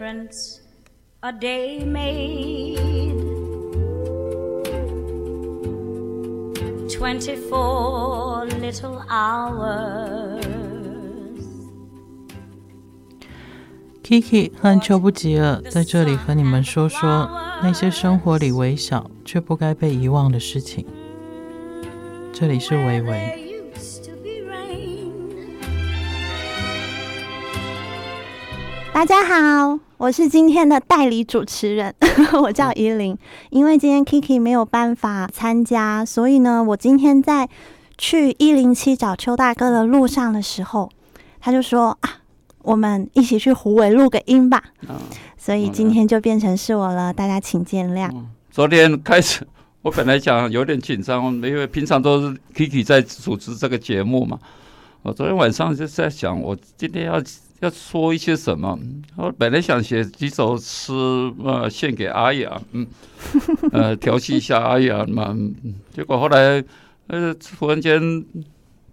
[0.00, 0.60] Difference
[1.22, 2.78] a day made.
[6.88, 10.42] Twenty-four little hours.
[14.02, 17.30] Kiki 和邱不吉尔在这里和你们说说
[17.62, 20.86] 那些生活里微小却不该被遗忘的事情。
[22.32, 23.50] 这里是维维。
[28.92, 31.94] 大家好，我是今天的代理主持人，
[32.42, 33.14] 我叫依琳。
[33.50, 37.46] 因为今天 Kiki 没有办法参加，所以呢，我今天在
[37.98, 40.88] 去一零七找邱大哥的路上的时候，
[41.38, 42.16] 他就说啊，
[42.62, 44.62] 我们一起去湖尾录个音吧。
[45.36, 48.10] 所以今天就变成是我了，大家请见谅。
[48.50, 49.46] 昨天开始，
[49.82, 54.38] 我本来想有点紧张，因为平常都是 Kiki 在主持这个节目嘛。
[55.02, 57.22] 我昨天晚上就在想，我今天要。
[57.60, 58.78] 要说一些什么？
[59.16, 60.92] 我本来想写几首诗，
[61.44, 62.86] 呃，献给阿雅，嗯，
[63.72, 65.36] 呃，调戏一下阿雅嘛。
[65.92, 66.64] 结果后来，
[67.08, 68.24] 呃，突然间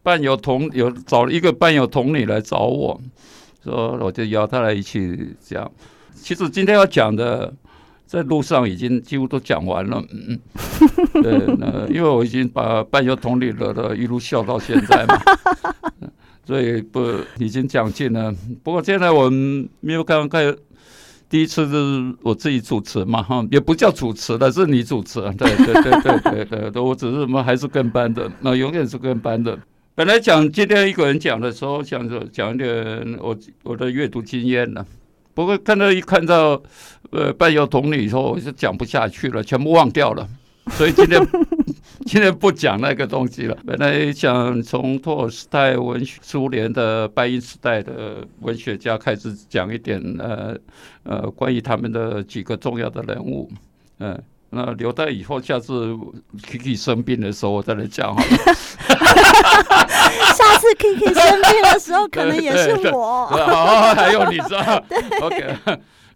[0.03, 2.99] 伴游童有找了一个伴游童女来找我，
[3.63, 5.69] 说我就邀她来一起讲。
[6.13, 7.53] 其实今天要讲的，
[8.05, 10.37] 在路上已经几乎都讲完了，嗯，
[11.23, 15.17] 对，那因为我已经把伴游童女惹得一路笑到现在嘛。
[16.47, 17.01] 所以不
[17.39, 18.33] 已经讲尽了。
[18.63, 20.55] 不过现在我们没有刚刚
[21.29, 25.19] 第一次是我自己主持嘛，哈，也不叫主持的，是你主持。
[25.37, 29.59] 对对对对对对，我只是我们还是跟班的，那永远是跟班的。
[29.93, 34.85] 本来讲今天一个人讲的时候，想着讲一点我我的阅读经验呢。
[35.33, 36.63] 不过看到一看到
[37.09, 40.25] 呃伴游同理以后，我就讲不下去了，全部忘掉了。
[40.69, 41.21] 所以今天。
[42.07, 43.57] 今天不讲那个东西了。
[43.65, 50.55] 本来想从托尔斯泰文学、苏联的白银时代的文学家开始讲一点，呃
[51.03, 53.51] 呃，关于他们的几个重要的人物，
[53.99, 55.93] 嗯、呃，那留待以后下次
[56.43, 58.27] Kiki 生病的时候我再来讲好了。
[60.33, 63.25] 下次 Kiki 生病的时候，可能也是我。
[63.27, 64.81] 好，还有你知道？
[65.23, 65.55] OK。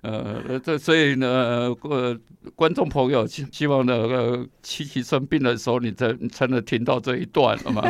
[0.02, 2.20] 呃，这所以呢，呃，
[2.56, 7.84] 观众朋友希希望呢，呃，Kiki 生病的时候，你才才能听到这一段，好吗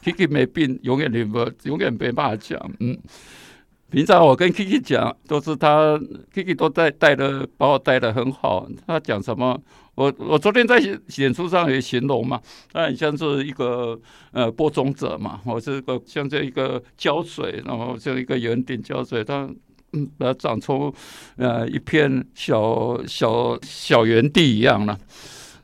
[0.00, 2.56] ？Kiki 没病，永远你们永远没办法讲。
[2.78, 2.96] 嗯，
[3.90, 5.98] 平常我跟 Kiki 讲，都是他
[6.32, 8.68] Kiki 都带带的，把我带的很好。
[8.86, 9.60] 他讲什么，
[9.96, 10.78] 我我昨天在
[11.16, 12.40] 演出上也形容嘛，
[12.72, 13.98] 他很像是一个
[14.30, 19.50] 呃播种者嘛，我是个像这一个浇水，然后像一个园丁浇水，他。
[19.92, 20.94] 嗯，把它长出
[21.36, 24.98] 呃一片小小小园地一样了。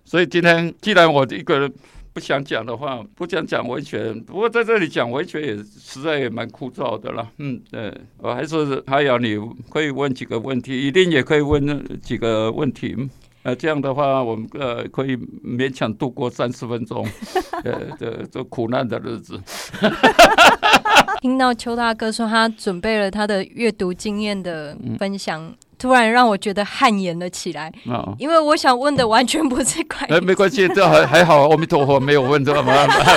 [0.04, 1.72] 所以今天既然我一个人
[2.12, 7.30] 不想讲的话，不想讲文学，不过在这里讲文学也实在也蛮枯燥的了。
[7.38, 9.38] 嗯，对，我还是还有你
[9.70, 12.94] 可以问几个问题，一定也可以问几个问题。
[13.42, 17.06] 呃，这样的话我们呃可以勉强度过三十分钟，
[17.64, 19.40] 呃这这苦难的日子。
[21.20, 27.72] 听到邱大哥说他准备了他的阅读经验的分享，嗯、突然让我觉得汗颜了起来。
[27.86, 30.12] 哦、因为我想问的完全不是关于……
[30.12, 31.48] 哎，没关系，这还还好。
[31.48, 32.72] 阿弥陀佛，没有问这么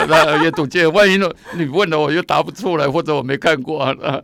[0.08, 1.18] 那 阅读经验，万一
[1.56, 3.81] 你问了我又答不出来，或者我没看过。
[3.81, 4.22] 啊、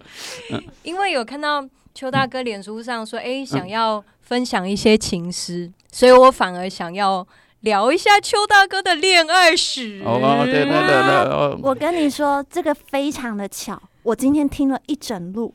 [0.84, 7.28] 因为有看到邱大哥脸书上说，哎、嗯，想要分享一些情诗，嗯、所以我反而想要。
[7.62, 10.02] 聊一下邱大哥的恋爱史。
[10.04, 11.60] 哦，对对对对。
[11.62, 15.54] 我跟你说，这个非常的巧，我今天听了一整路，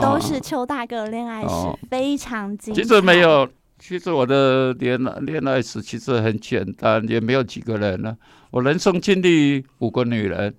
[0.00, 1.48] 都是邱大哥的恋爱史，
[1.90, 2.80] 非常精彩。
[2.80, 3.48] 其实没有，
[3.80, 4.96] 其实我的恋
[5.26, 8.16] 恋爱史其实很简单，也没有几个人呢。
[8.52, 10.54] 我人生经历五个女人，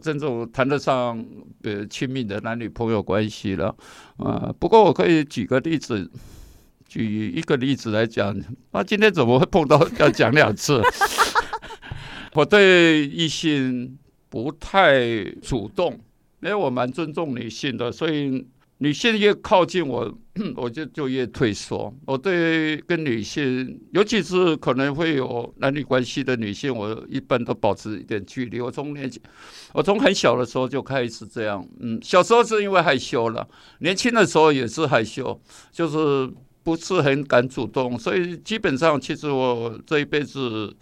[0.00, 1.24] 真正谈得上
[1.62, 3.74] 呃亲密的男女朋友关系了。
[4.18, 6.10] 啊，不过我可以举个例子。
[6.88, 8.34] 举一个例子来讲，
[8.70, 10.80] 那今天怎么会碰到要讲两次？
[12.32, 13.98] 我对异性
[14.28, 15.94] 不太主动，
[16.40, 18.46] 因为我蛮尊重女性的，所以
[18.78, 20.12] 女性越靠近我，
[20.56, 21.94] 我就就越退缩。
[22.06, 28.60] 我对跟女性，尤其是可能会有男女关系的女性，我一般都保持一点距离。
[28.60, 29.20] 我从年轻，
[29.72, 31.66] 我从很小的时候就开始这样。
[31.80, 35.40] 嗯，小时候是因为害羞了，年轻的时候也是害羞，
[35.72, 36.32] 就是。
[36.66, 40.76] 不是很敢主动，所以基本上其实我这一辈子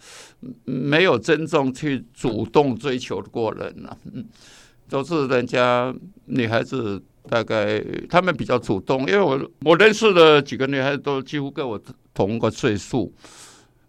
[0.63, 4.25] 没有真正去主动追求过人了，嗯，
[4.89, 5.93] 都是人家
[6.25, 6.99] 女孩子
[7.29, 11.79] 大概他们比较主动，因为我我认识的几个女孩子都几乎跟我
[12.13, 13.13] 同个岁数，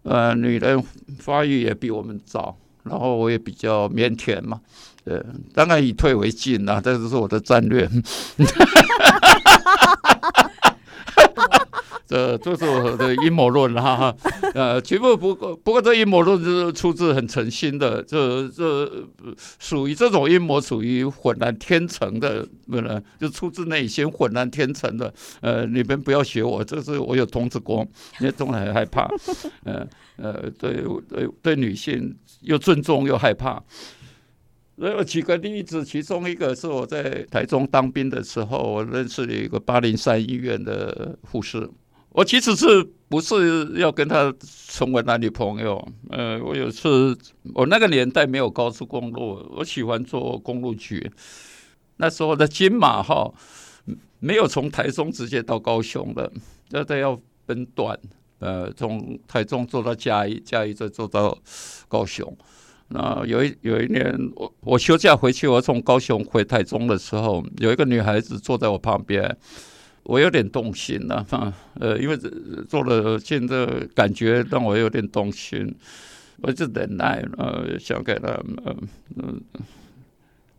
[0.03, 0.83] 呃，女人
[1.19, 4.61] 发育也比我们早，然后我也比较腼腆嘛，
[5.05, 5.25] 呃，
[5.55, 7.89] 当然以退为进啊，这就是我的战略。
[12.07, 14.15] 这这是我的阴谋论哈，
[14.55, 18.89] 呃，全部不过不过这阴谋论是出自很诚心的，这这
[19.59, 25.13] 属于这种阴谋属于浑然天成的，不能就出自内心浑然天成的。
[25.41, 27.87] 呃，你们不要学我，这是我有童子功，
[28.21, 29.09] 因为总很害怕，
[29.65, 29.85] 呃
[30.17, 33.61] 呃，对对对，女性又尊重又害怕。
[34.79, 41.69] 所以我举个例子，其中一个是我在台中当兵的时候，我认识了一个八零三医院的护士。
[42.17, 45.87] 我其实是不是要跟他成为男女朋友？
[46.09, 47.15] 呃，我有次
[47.53, 51.13] 我那个年代没有高速公路，我喜欢坐公路局。
[51.99, 53.35] 那时候的金马号
[54.19, 56.33] 没有从台中直接到高雄的，
[56.71, 57.99] 那得要分段，
[58.39, 61.37] 呃，从台中坐到嘉义，嘉义再坐到
[61.87, 62.35] 高雄。
[62.89, 69.37] 那有一有一年，我我休假回去，我从高雄回台中的时候，有一个女孩子坐在我旁边，
[70.09, 72.17] 我有点动心了，哈，呃，因为
[72.69, 75.75] 做了现在感觉让我有点动心，
[76.43, 78.29] 我就忍耐，呃，想给他，
[78.65, 79.41] 嗯嗯，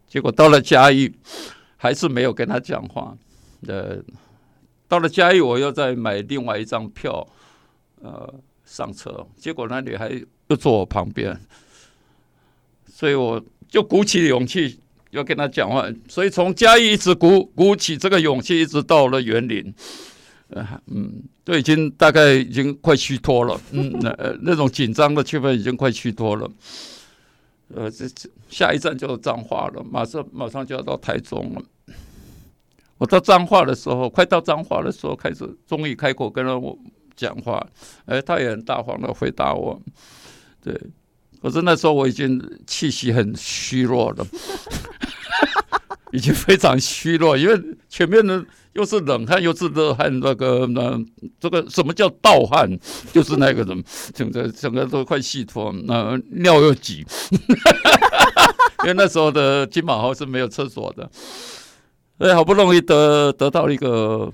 [0.08, 1.12] 结果到了嘉义，
[1.78, 3.18] 还是没有跟他讲话，
[3.68, 4.04] 呃，
[4.88, 7.26] 到了嘉义，我又再买另外一张票，
[8.02, 8.34] 呃，
[8.66, 10.12] 上车，结果那女孩
[10.48, 11.40] 又坐我旁边。
[12.86, 14.80] 所以我就鼓起勇气
[15.12, 19.74] 要跟他讲话，所以从嘉义一直鼓鼓起这个勇气，一直到了园林，
[20.50, 26.50] 呃，嗯，都已经大概已经快虚脱了，嗯， 那呃那种紧张的气氛已经快虚脱了，
[27.74, 31.62] 呃，这这下一站就是彰化了，马上马上就要到台中了。
[32.98, 36.78] 我到彰化的时候，快到彰化的时候，开始终于开口跟了我
[37.16, 37.66] 讲话，
[38.06, 39.80] 哎，他也很大方的回答我，
[40.62, 40.74] 对。
[41.42, 44.26] 可是那时候我已经气息很虚弱了，
[46.12, 48.44] 已经非常虚弱，因为前面呢
[48.74, 51.00] 又是冷汗又是热汗，那个那
[51.40, 52.68] 这个什么叫盗汗，
[53.14, 57.06] 就是那个人整个整个都快气脱，那尿又急，
[58.84, 61.10] 因为那时候的金马号是没有厕所的，
[62.18, 64.32] 所以好不容易得得到一个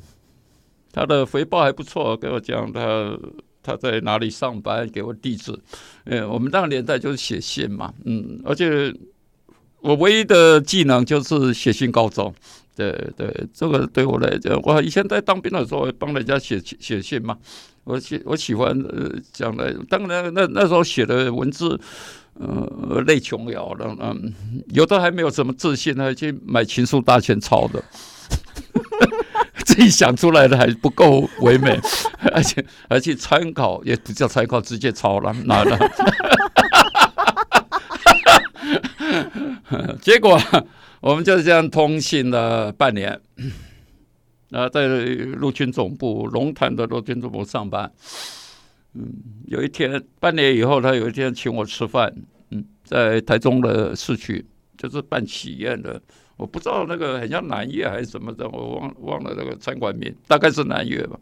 [0.91, 3.17] 他的回报还不错，跟我讲他。
[3.63, 4.87] 他在哪里上班？
[4.89, 5.57] 给我地址。
[6.03, 8.93] 呃，我们那个年代就是写信嘛，嗯，而且
[9.79, 12.31] 我唯一的技能就是写信告状。
[12.75, 17.37] 对对，这个对我来讲，我以前在当兵的时候帮人家写写信嘛。
[17.83, 21.79] 我喜我喜欢呃讲的，当然那那时候写的文字，
[22.33, 24.33] 呃，泪琼瑶的，嗯，
[24.69, 27.83] 有的还没有什么自信，还去买情书大全抄的。
[29.73, 31.75] 自己想出来的还不够唯美，
[32.31, 35.75] 而且而且参考也不叫参考，直接抄了，拿了。
[39.99, 40.39] 结果
[41.01, 43.19] 我们就是这样通信了半年，
[44.49, 47.91] 然后在陆军总部龙潭的陆军总部上班。
[48.93, 49.11] 嗯，
[49.47, 52.13] 有一天半年以后，他有一天请我吃饭，
[52.51, 54.45] 嗯，在台中的市区，
[54.77, 55.99] 就是办喜宴的。
[56.35, 61.17] 我不知道那个很像南越还是什么的，我忘忘了那个餐馆名，大概是南越吧。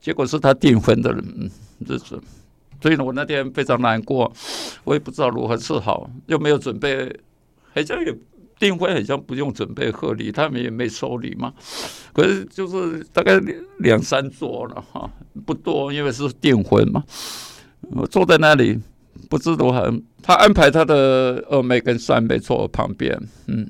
[0.00, 1.50] 结果是他订婚的人，嗯，
[1.86, 2.18] 这是，
[2.80, 4.32] 所以呢，我那天非常难过，
[4.84, 7.14] 我也不知道如何是好，又没有准备，
[7.74, 8.16] 好像也
[8.58, 11.52] 订婚，好像不用准备贺礼，他们也没收礼嘛。
[12.12, 13.38] 可是就是大概
[13.80, 15.10] 两三桌了哈，
[15.44, 17.04] 不多，因为是订婚嘛。
[17.90, 18.78] 我坐在那里，
[19.28, 23.68] 不知如何，他安排他的二妹跟三妹坐我旁边，嗯。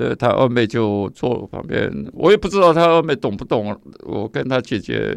[0.00, 3.78] 呃，他二妹就坐我旁边，我也不知道他二妹懂不懂。
[4.00, 5.14] 我跟他姐姐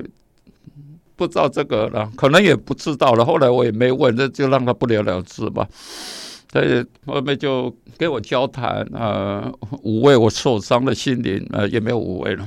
[1.15, 3.23] 不知道这个了，可能也不知道了。
[3.23, 5.65] 后来我也没问，那就让他不了了之吧。
[6.51, 12.45] 所以二妹就跟我交谈啊，抚慰我受伤的心灵，呃，也没有抚慰了，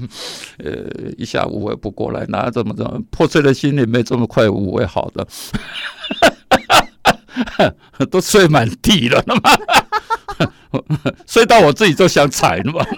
[0.58, 5.26] 呃，一下抚慰不过来，哪怎么着，破碎的心灵没这么快抚慰好的，
[8.10, 9.40] 都碎满地了，那么。
[11.26, 12.84] 睡到我自己就想踩了嘛。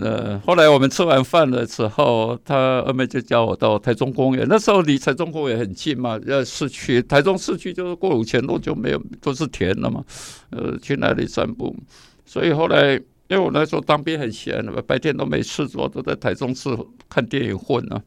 [0.00, 4.46] 呃，后来我们吃完饭的时候，他二妹就叫我到台中公园。
[4.48, 10.02] 那时候离台中公园很近嘛，要市区，台中市区就是过五千路就没有，都是田了嘛。
[10.50, 11.76] 呃，去那里散步。
[12.24, 12.94] 所以后来，
[13.28, 16.70] 因为我那时候当兵很闲，白天都没事做，都在台中市
[17.10, 18.00] 看电影混啊。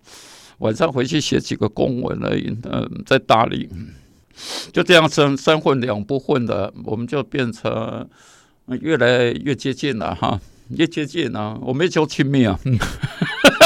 [0.58, 2.48] 晚上回去写几个公文而已。
[2.64, 3.70] 嗯、在大理。
[4.72, 8.08] 就这样三三混两不混的，我们就变成
[8.82, 10.39] 越来越接近了哈，
[10.70, 12.60] 越接近了，我没求亲密啊，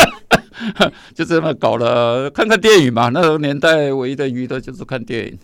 [1.16, 2.30] 就这么搞了。
[2.30, 5.40] 看看电影嘛，那个年代唯一的娱乐就是看电影，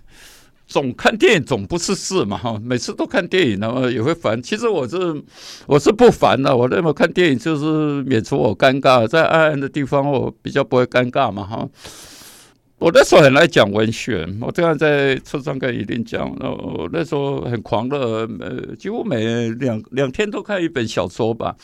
[0.68, 4.42] 总看电影总不是事嘛哈，每次都看电影，然后也会烦。
[4.44, 5.24] 其实我是
[5.66, 11.68] 我是不烦的，我认为看电影就是免除我尴尬，在暗暗的地方我比较不会尴尬嘛哈。
[12.78, 21.56] 我那时候很爱讲文学，我这样在车上跟一定讲，我那时候很狂热，呃，几乎每两两天都看一本小说吧。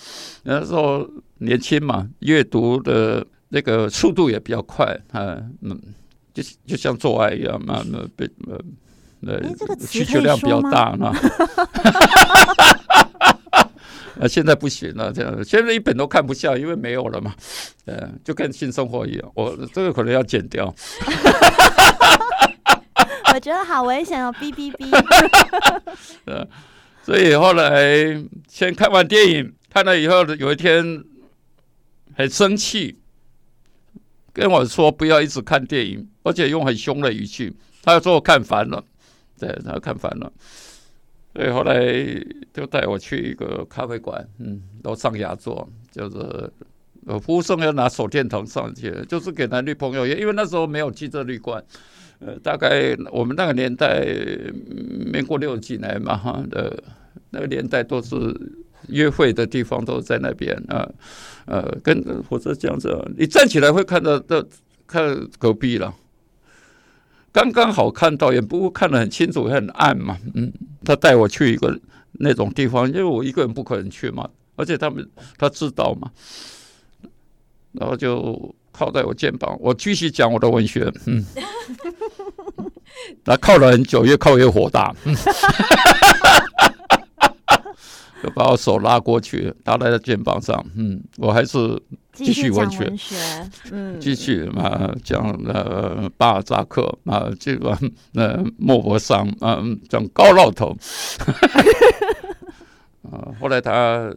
[0.43, 1.07] 那时候
[1.39, 5.79] 年轻嘛，阅读的那个速度也比较快啊，嗯，
[6.33, 8.59] 就就像做爱一样嘛，那被呃。
[9.23, 9.39] 呃，
[9.87, 11.13] 需求量比较大呢。
[14.19, 17.33] 啊，现在不行了，这样现在一本都看不下，因为没有了嘛。
[17.85, 20.73] 呃，就跟性生活一样，我这个可能要剪掉。
[23.33, 24.89] 我觉得好危险哦，哔哔哔。
[26.25, 26.45] 呃，
[27.03, 31.03] 所以后来先看完电影，看了以后，有一天
[32.17, 32.99] 很生气，
[34.33, 38.83] 跟我说不要一直看电影，而且用很凶的语气，他说我看烦了。
[39.39, 40.31] 对，他看烦了，
[41.33, 41.81] 所以后来
[42.53, 46.17] 就带我去一个咖啡馆，嗯，楼上雅座，就是
[47.07, 51.63] 呃，服务生要拿手电筒上去，就是给男女朋友，因为那时候没有汽车旅馆，
[52.19, 54.05] 呃，大概我们那个年代，
[55.11, 56.83] 民国六几年嘛，哈的，
[57.29, 58.15] 那个年代都是
[58.89, 60.87] 约会的地方都在那边啊，
[61.45, 64.45] 呃，跟火车这样子，你站起来会看到的，
[64.85, 65.95] 看隔壁了。
[67.31, 70.17] 刚刚好看到，也不看得很清楚，也很暗嘛。
[70.33, 70.51] 嗯，
[70.83, 71.79] 他带我去一个
[72.13, 75.07] 那种地方，因为我一个人不可能去嘛，而且他们
[75.37, 76.11] 他知道嘛，
[77.71, 80.91] 然后就靠在我肩膀，我继续讲我的文学。
[81.05, 81.25] 嗯，
[83.23, 84.93] 他靠了很久，越靠越火大。
[85.05, 85.15] 嗯
[88.23, 90.63] 就把我手拉过去，搭在他肩膀上。
[90.75, 91.81] 嗯，我还是
[92.13, 92.93] 继续文学，
[93.71, 97.77] 嗯，继续嘛讲呃巴尔扎克啊，这个
[98.13, 100.75] 呃莫泊桑啊，讲高老头。
[103.09, 104.13] 啊，后来他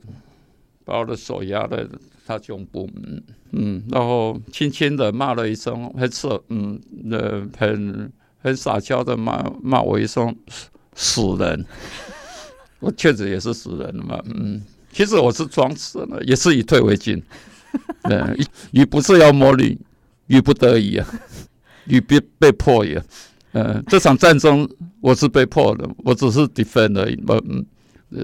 [0.85, 1.87] 把我的手压在
[2.27, 6.79] 他胸部，嗯嗯，然后轻轻的骂了一声，还是嗯
[7.11, 10.37] 呃很很撒娇的骂骂我一声
[10.95, 11.65] 死人。
[12.85, 14.61] 我确实也是死人了嘛，嗯，
[14.93, 17.23] 其实我是装死了，也是以退为进，
[18.03, 18.37] 嗯，
[18.73, 19.79] 你不是要摸你，
[20.27, 21.07] 与不得已啊，
[21.87, 23.03] 与被被迫也，
[23.53, 24.69] 嗯，这场战争
[25.01, 27.65] 我是被迫的，我只是 defend 而已，嗯，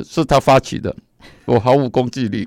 [0.05, 0.95] 是他发起的，
[1.47, 2.47] 我毫无攻击力，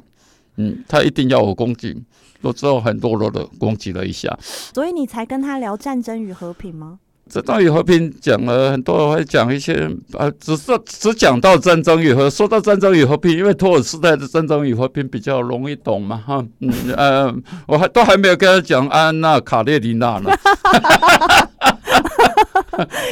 [0.58, 2.00] 嗯，他一定要我攻击，
[2.42, 4.38] 我只有很懦弱的攻击了一下，
[4.74, 7.00] 所以你才跟他聊战争与和平吗？
[7.30, 17.34] 战争与和平讲了很多，还讲一些啊，只是只讲到战争与和，说到战争与和平，因为托尔斯泰的战争与和平比较容易懂嘛，哈，嗯呃，
[17.66, 20.30] 我还都还没有跟他讲安娜卡列尼娜呢，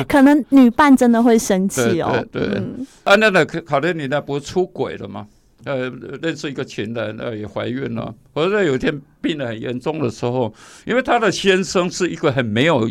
[0.07, 2.23] 可能女伴真的会生气哦。
[2.31, 5.25] 对，对对，嗯、安娜的卡列尼娜不是出轨了吗？
[5.63, 5.89] 呃，
[6.21, 8.13] 认识一个情人，呃，也怀孕了。
[8.33, 10.53] 或者有一天病得很严重的时候，
[10.85, 12.89] 因为她的先生是一个很没有。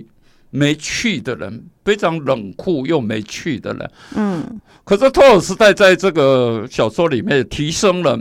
[0.51, 3.91] 没趣的人，非常冷酷又没趣的人。
[4.17, 8.19] 嗯，可是托尔斯泰在这个小说里面提升了。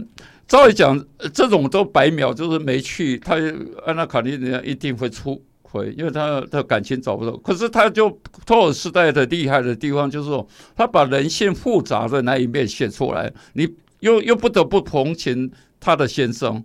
[0.47, 0.99] 照理讲，
[1.31, 3.17] 这种都白描，就是没趣。
[3.19, 3.35] 他
[3.85, 7.37] 安娜卡列尼娜一定会出轨，因为他的感情找不到。
[7.37, 8.09] 可是他就
[8.47, 13.67] 托尔斯泰的厉害的地方，就是说他把人性复杂的那一面写出来，你
[13.99, 16.63] 又又不得不同情他的先生。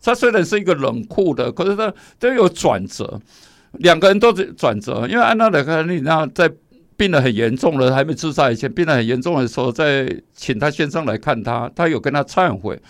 [0.00, 3.20] 他虽然是一个冷酷的，可是他都有转折。
[3.78, 6.50] 两个人都是转折，因为安娜的卡列尼娜在
[6.96, 12.80] 病得很严重了，还没自杀以前，病得很严重的时候，在请他先生来看他，他有跟他忏悔，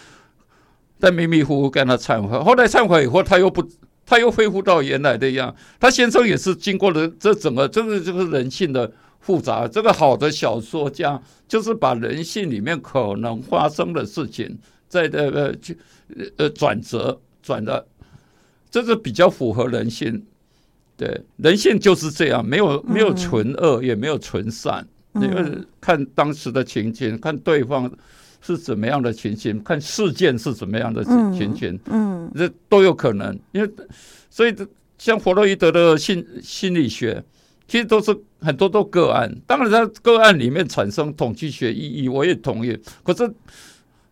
[1.01, 2.39] 但迷迷糊糊跟他忏悔。
[2.39, 3.69] 后来忏悔以后，他又不，
[4.05, 5.53] 他又恢复到原来的样。
[5.81, 9.67] 他先生也是经过了这整个，这个就是人性的复杂。
[9.67, 14.57] 这个好的小说家就是把人性里面可能发生的事情，
[14.89, 15.53] 在这个
[16.37, 17.85] 呃转折转的，
[18.71, 20.25] 这是比较符合人性。
[20.97, 24.87] 对，人性就是这样，没有没有纯恶，也没有纯善。
[25.15, 27.91] 因为看当时的情景，看对方
[28.43, 33.39] 是怎么样的情形，看事件是怎么样的情形，嗯，这都有可能。
[33.53, 33.71] 因为
[34.29, 34.55] 所以
[34.99, 37.25] 像弗洛伊德的心心理学，
[37.67, 39.35] 其实都是很多都个案。
[39.47, 42.79] 当然，在个案里面产生统计学意义，我也同意。
[43.03, 43.33] 可是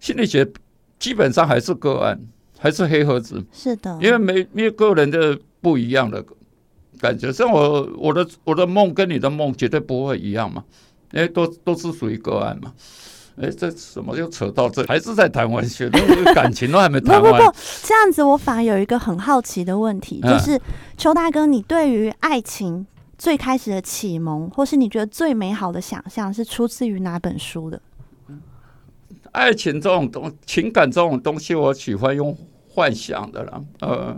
[0.00, 0.50] 心理学
[0.98, 2.18] 基本上还是个案，
[2.58, 3.44] 还是黑盒子。
[3.52, 6.24] 是的，因为每每个人的不一样的。
[7.04, 10.64] 感觉像我我的我的梦跟你的梦绝对不会一样嘛，
[11.12, 12.72] 因为都都是属于个案嘛。
[13.36, 14.82] 哎，这什么又扯到这？
[14.86, 15.90] 还是在谈文学，
[16.34, 17.30] 感情都还没 谈完。
[17.30, 20.58] 不不不，这样子我反而有一个很好奇的问题，就是
[20.96, 22.86] 邱大哥，你对于爱情
[23.18, 27.78] 最开始的启蒙，或是你觉得最美好的想象，是出自于哪本书的？
[29.32, 32.34] 爱情这种东，情感这种东西，我喜欢用
[32.68, 33.60] 幻想的啦。
[33.80, 34.16] 呃，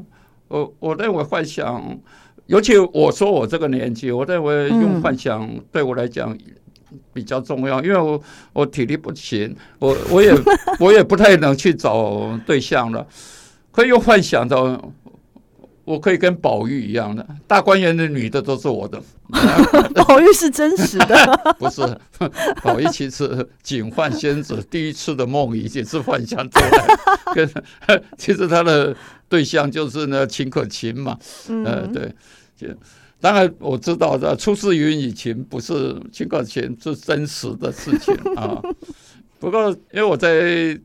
[0.49, 1.99] 我我认为幻想，
[2.47, 6.37] 尤其我说我这个年纪，我认为用幻想对我来讲
[7.12, 8.21] 比较重要，因为我
[8.53, 10.33] 我体力不行，我我也
[10.81, 13.07] 我也不太能去找对象了，
[13.73, 14.81] 可以用幻想的。
[15.85, 19.00] 我可以跟宝玉一样的，大观园的女的都是我的。
[19.95, 21.17] 宝玉是真实的，
[21.61, 21.81] 不是？
[22.61, 26.99] 宝玉其实警幻仙子第一次的梦已经是幻想出来，
[27.33, 27.49] 跟
[28.19, 28.93] 其实他的
[29.28, 31.18] 对象就是那秦可卿嘛。
[31.49, 32.14] 嗯、呃，对，
[33.21, 38.61] 当然我知道的，出自于以前不是秦可卿是真实的事情啊。
[39.38, 40.78] 不过因为我在。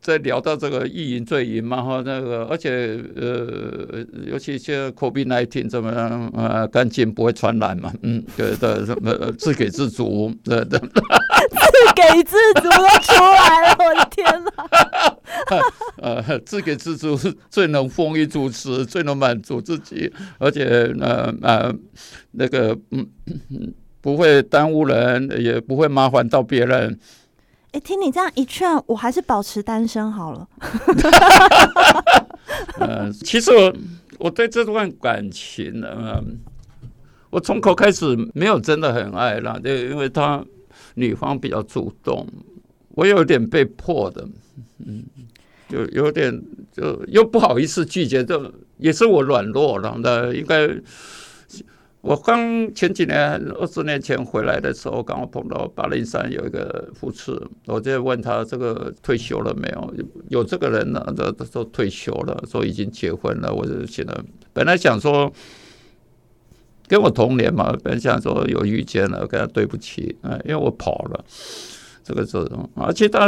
[0.00, 10.86] 在聊到这个意淫罪淫嘛哈，那个而且呃，尤其像 COVID-19 怎么样呃，干净不会传染嘛，嗯，对的，什么自给自足，对的， 自
[11.94, 14.04] 给自足都出来了，我
[16.44, 20.64] 自给自足是最能丰衣足食，最能满足自己，而且
[21.00, 21.74] 呃呃
[22.32, 23.06] 那个嗯
[24.00, 26.98] 不会耽误人，也不会麻烦到别人。
[27.72, 30.48] 哎，听你这样一劝，我还是保持单身好了。
[32.78, 33.74] 呃，其实我
[34.18, 36.24] 我对这段感情呢，呃，
[37.30, 40.42] 我从头开始没有真的很爱了，就因为他
[40.94, 42.26] 女方比较主动，
[42.90, 44.26] 我有点被迫的，
[44.86, 45.04] 嗯，
[45.68, 46.42] 就有点
[46.72, 50.68] 就又不好意思拒绝，就也是我软弱了的，应该。
[52.02, 59.94] 我刚前几年二十年前回来的时候，刚好碰到八零三有一个护士，我就问他这个退休了没有？
[60.28, 63.52] 有这个人呢，都都退休了，说已经结婚了。
[63.52, 64.14] 我就现在
[64.52, 65.32] 本来想说
[66.86, 71.24] 跟我同年嘛，本想说有遇见了，跟他对不起啊，因为我跑了。
[72.04, 73.26] 这个这种而且他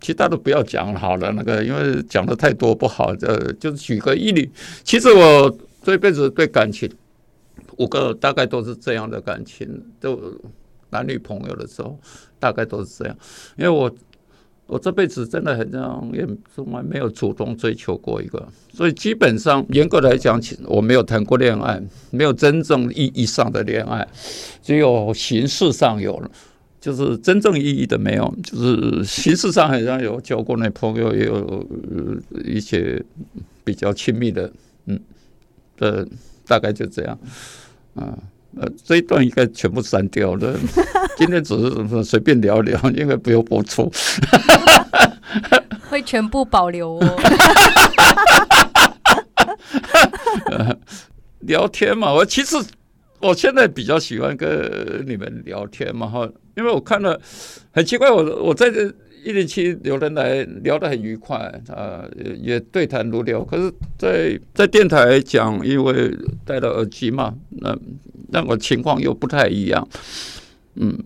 [0.00, 4.50] 其他的不要讲好了，那个因为讲的太多不好，呃，就是举个例，
[4.84, 5.58] 其实我。
[5.80, 6.90] 这辈子对感情，
[7.78, 9.66] 五个大概都是这样的感情，
[9.98, 10.20] 都
[10.90, 11.98] 男女朋友的时候，
[12.38, 13.16] 大概都是这样。
[13.56, 13.90] 因为我
[14.66, 24.06] 我这辈子真的很这样，也从来没有主动追求过一个，所以基本上严格来讲，我没有谈过恋爱，没有真正意义上的恋爱，
[24.60, 26.30] 只有形式上有了，
[26.88, 31.66] 就是真正意义的没有，就是形式上好像有交过那朋友，也有
[32.44, 33.02] 一些
[33.62, 34.50] 比较亲密的，
[34.86, 34.98] 嗯。
[35.80, 36.04] 呃，
[36.46, 37.16] 大概就这样，
[37.94, 38.18] 啊，
[38.56, 40.58] 呃，这一段应该全部删掉了。
[41.16, 43.88] 今天只是随便聊聊，应该不用播出。
[45.88, 47.16] 会全部保留哦。
[51.40, 52.56] 聊天嘛，我其实
[53.20, 57.20] 我现在比较喜欢跟你们聊天嘛，哈，因为我看了
[57.70, 58.92] 很奇怪，我我在这。
[59.24, 61.36] 一零七有人来聊得很愉快
[61.68, 62.04] 啊，
[62.40, 63.44] 也对谈如流。
[63.44, 67.76] 可是在，在在电台讲，因为戴了耳机嘛，那
[68.28, 69.86] 那我情况又不太一样。
[70.76, 70.96] 嗯，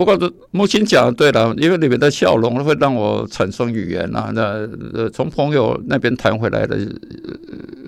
[0.00, 4.30] 不过这木星讲的对了，因为里面的笑容会让我产生语言啊。
[4.34, 6.74] 那呃，从朋友那边谈回来的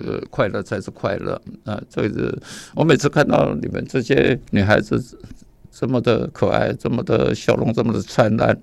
[0.05, 1.81] 呃快乐才是快乐啊。
[1.89, 2.31] 这个
[2.75, 5.03] 我每次看到你们这些女孩子。
[5.75, 8.55] 这么的可爱，这么的笑容，这么的灿烂，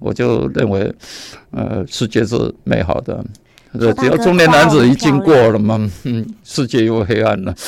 [0.00, 0.92] 我就认为，
[1.52, 3.24] 呃，世界是美好的。
[3.78, 7.54] 只要中年男子一经过了嘛，嗯，世界又黑暗了。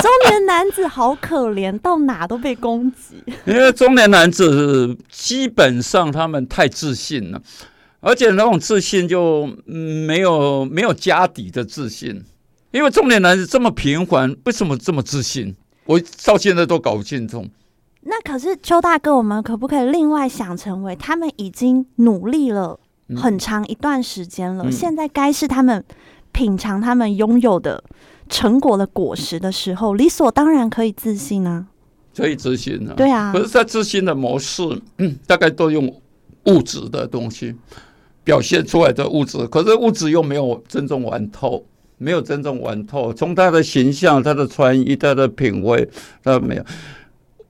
[0.00, 3.22] 中年男子好可怜，到哪都被攻击。
[3.44, 7.40] 因为中年男子基本上他们太自信了，
[8.00, 12.22] 而且那种自信就没有没有家底的自信。
[12.70, 15.56] 因为中年男子这么平凡，为什么这么自信？
[15.86, 17.46] 我到现在都搞不清楚。
[18.02, 22.78] 那可是邱大哥，我们可不可以另外想成为他们已经努力了
[23.16, 24.64] 很长一段时间了？
[24.64, 25.82] 嗯、现在该是他们
[26.32, 27.82] 品尝他们拥有的
[28.28, 31.66] 成果的果实的时候，理所当然可以自信啊，
[32.14, 33.32] 可以自信啊，对啊。
[33.32, 34.62] 可是他自信的模式，
[34.98, 36.00] 嗯， 大概都用
[36.44, 37.54] 物质的东西
[38.24, 41.64] 表现出来的物质，可是物质又没有真正玩透，
[41.96, 43.12] 没有真正玩透。
[43.12, 45.88] 从他的形象、他的穿衣、他的品味，
[46.22, 46.64] 他没有。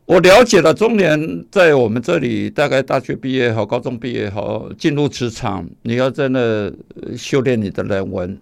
[0.08, 6.72] 我了解了，中年在我们这里，大概大学毕业好，高中毕业好，进入职场，你要真的
[7.14, 8.38] 修炼你的人文，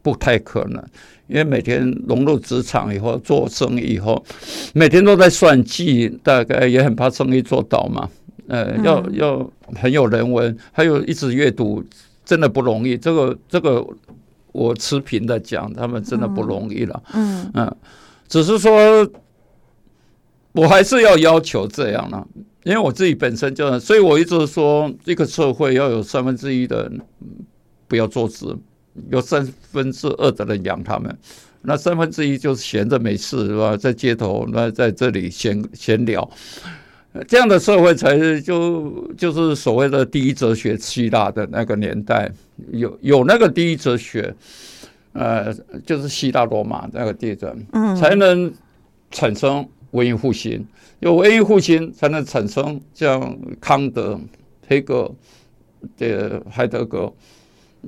[0.00, 0.82] 不太可能，
[1.26, 4.24] 因为每天融入职场以后，做生意以后，
[4.72, 8.08] 每天都在算计，大概也很怕生意做倒嘛。
[8.48, 11.84] 呃，要要很有人文，还有一直阅读，
[12.24, 12.96] 真的不容易。
[12.96, 13.86] 这个这个，
[14.52, 17.02] 我持平的讲，他们真的不容易了。
[17.12, 17.76] 嗯嗯。
[18.28, 19.06] 只是说，
[20.56, 22.26] 我还是要要求这样了，
[22.64, 27.00] 因为我自己本身就，所以我一直说，一个社会要有三分之一的人
[27.86, 28.46] 不要做事，
[29.10, 31.16] 有三分之二的人养他们，
[31.62, 33.76] 那三分之一就是闲着没事是吧？
[33.76, 36.28] 在街头，那在这里闲闲聊。
[37.26, 42.30] 这样的社会才是就就是所谓的第一哲学，希腊的那个年代，
[42.72, 44.34] 有有那个第一哲学，
[45.14, 45.50] 呃，
[45.86, 48.52] 就是希腊罗马那个地震，嗯，才能
[49.10, 49.66] 产生
[49.96, 50.64] 文艺复兴，
[51.00, 54.20] 有文艺复兴才能产生像康德、
[54.68, 55.10] 黑格、
[55.96, 57.12] 这海德格、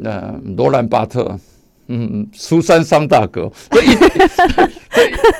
[0.02, 1.38] 呃，罗兰巴特。
[1.90, 3.86] 嗯，苏珊桑大哥， 所以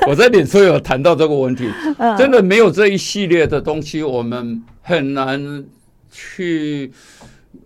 [0.08, 1.68] 我在脸书有谈到这个问题，
[2.16, 5.62] 真的没有这一系列的东西，我们很难
[6.10, 6.90] 去。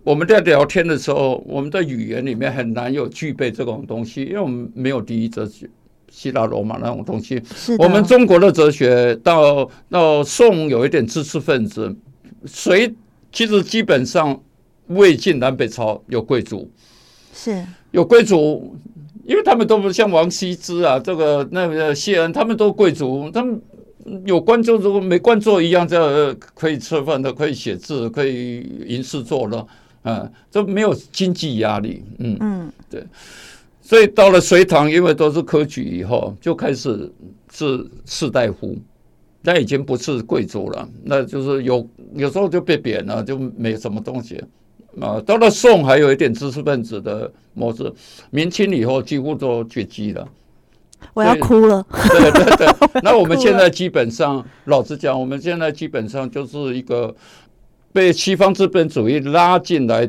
[0.03, 5.69] 我们在聊天的时候，我们的语言里面很难有具备这种东西，因为我们没有第一哲学，
[6.13, 7.41] 希腊罗马那种东西。
[7.79, 11.93] 我们中国的哲学到到宋有一点知识分子，
[12.45, 12.93] 隋
[13.31, 14.39] 其实基本上
[14.87, 16.69] 魏晋南北朝有贵族。
[17.33, 17.65] 是。
[17.89, 18.75] 有贵族，
[19.25, 23.61] 因为他们都不像王羲之啊，这个那个谢恩，他们都贵族，他们
[24.25, 29.67] 有官做，如果没官做一样，这可以吃饭的，可以写字，可以吟诗作乐，
[30.01, 32.35] 啊，这没有经济压力，嗯。
[32.39, 33.03] 嗯，对，
[33.83, 37.11] 所以到了隋唐，因为都是科举以后，就开始
[37.51, 38.75] 是士大夫，
[39.41, 44.41] 那已经不是贵族了，那就是有有时候就被贬了，就没什么东西。
[45.01, 47.91] 啊，到了宋还有一点知识分子的模式，
[48.29, 50.25] 明清以后几乎都绝迹了。
[51.13, 51.85] 我要哭了。
[51.91, 52.67] 对对对，
[53.03, 57.13] 那我们现在基本上，老实讲，我们现在基本上就是一个
[57.91, 60.07] 被西方资本主义拉进来，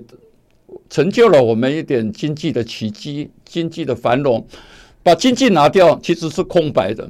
[0.88, 4.46] 成就了我们一点经济的奇迹、经济的繁荣，
[5.02, 7.08] 把经济拿掉，其实是空白的。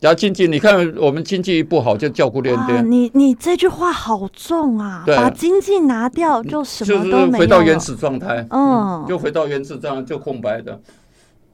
[0.00, 2.90] 然后经济，你看我们经济一不好就叫苦连天。
[2.90, 5.04] 你你这句话好重啊！
[5.06, 7.26] 把经济拿掉就什么都没有。
[7.26, 10.80] 就是回到原始状态，嗯，就回到原始状态就空白的。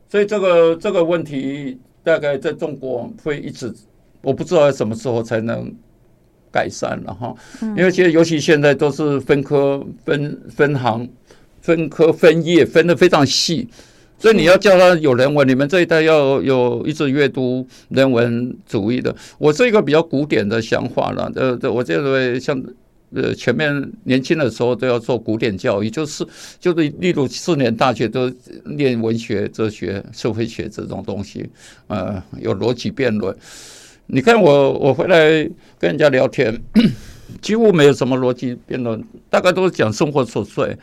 [0.08, 3.74] 所以这个这个问题大概在中国会一直，
[4.22, 5.74] 我不知道什么时候才能
[6.56, 7.34] 改善了哈。
[7.76, 11.06] 因为其实尤其现在都是分科分分行
[11.60, 13.68] 分科分业分得非常细。
[14.18, 19.14] 所以你要叫他有人文，你们这一代要有一直阅读人文主义的。
[19.36, 22.58] 我是一个比较古典的想法了，呃，我认为像
[23.14, 26.26] 呃前面年轻的时候都要做古典教育，就是
[26.58, 28.32] 就是例如四年大学都
[28.64, 31.46] 念文学、哲学、社会学这种东西，
[31.88, 33.36] 呃，有逻辑辩论。
[34.08, 35.42] 你看我我回来
[35.78, 36.62] 跟人家聊天，
[37.42, 40.76] 几乎没有什么逻辑辩论，大概都是讲生活琐碎。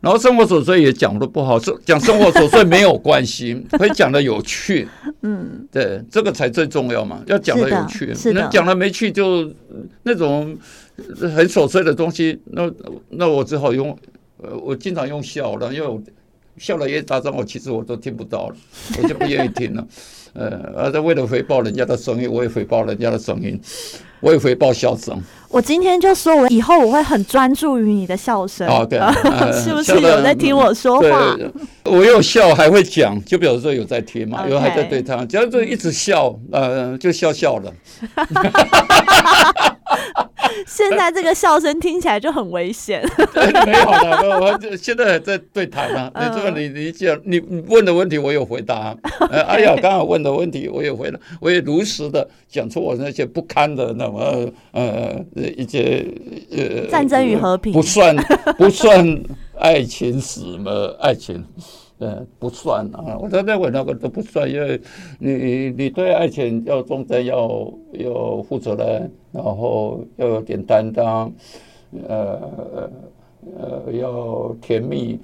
[0.00, 4.86] 然后生活琐碎也讲的不好，说讲生活琐碎没有关系， 可以讲的有趣。
[5.22, 8.14] 嗯，对，这个才最重要嘛，要讲的有趣。
[8.32, 9.52] 那讲的没趣就
[10.04, 10.56] 那种
[11.18, 12.70] 很琐碎的东西，那
[13.08, 13.90] 那我只好用，
[14.36, 16.00] 呃，我经常用笑了，因为我
[16.58, 18.54] 笑了一大张，我其实我都听不到了，
[19.02, 19.86] 我就不愿意听了。
[20.34, 23.58] 呃，而且为了回报人家的声音，我也回报人家的声音，
[24.20, 25.20] 我也回报笑声。
[25.48, 28.68] 我今天就说，我以后我会很专注于你的笑声。
[28.68, 29.00] 哦，对，
[29.52, 31.36] 是不是有在听我说话？
[31.84, 37.72] 我有笑，还会讲，就表示说有在听嘛，有还在对他，只要就一直笑，呃，就笑笑了。
[40.66, 43.02] 现在这个笑声听起来就很危险。
[43.34, 46.10] 没有了，我现在还在对谈啊。
[46.14, 48.96] 你这个你你讲你问的问题我有回答，
[49.30, 56.04] 呃，阿雅刚好问的问题我有回答，我也如实的讲出我那些不堪的那么呃一些
[56.50, 58.14] 呃战争与和平不算
[58.56, 59.20] 不算
[59.58, 60.70] 爱情史吗？
[61.00, 61.44] 爱情。
[61.98, 62.08] 对，
[62.38, 63.18] 不算啊！
[63.18, 64.80] 我认为那个都不算，因为
[65.18, 71.32] 你你对爱情要忠贞，要要负责任，然后要有点担当，
[72.06, 72.40] 呃
[73.58, 75.18] 呃，要甜蜜。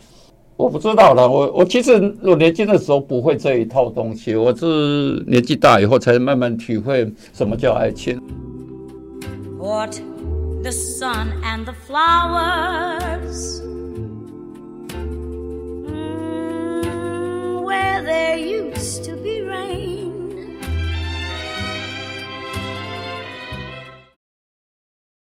[0.57, 8.21] 我不知道了，我我其实我年轻的时候不会这一套东西，我是年纪大以后才慢慢体会什么叫爱情。
[9.59, 9.97] What
[10.63, 13.63] the sun and the flowers
[17.75, 19.94] where there used to be rain.